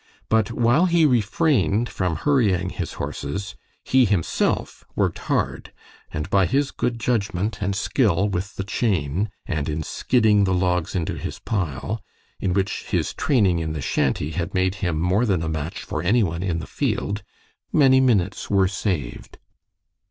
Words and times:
But 0.29 0.51
while 0.51 0.87
he 0.87 1.05
refrained 1.05 1.87
from 1.87 2.15
hurrying 2.15 2.69
his 2.71 2.93
horses, 2.93 3.55
he 3.83 4.05
himself 4.05 4.83
worked 4.95 5.19
hard, 5.29 5.71
and 6.11 6.27
by 6.31 6.47
his 6.47 6.71
good 6.71 6.99
judgment 6.99 7.61
and 7.61 7.75
skill 7.75 8.27
with 8.27 8.55
the 8.55 8.63
chain, 8.63 9.29
and 9.45 9.69
in 9.69 9.83
skidding 9.83 10.45
the 10.45 10.55
logs 10.55 10.95
into 10.95 11.13
his 11.19 11.37
pile, 11.37 12.01
in 12.39 12.53
which 12.53 12.85
his 12.85 13.13
training 13.13 13.59
in 13.59 13.73
the 13.73 13.79
shanty 13.81 14.31
had 14.31 14.55
made 14.55 14.73
him 14.81 14.99
more 14.99 15.23
than 15.23 15.43
a 15.43 15.47
match 15.47 15.83
for 15.83 16.01
any 16.01 16.23
one 16.23 16.41
in 16.41 16.57
the 16.57 16.65
field, 16.65 17.21
many 17.71 17.99
minutes 18.01 18.49
were 18.49 18.67
saved. 18.67 19.37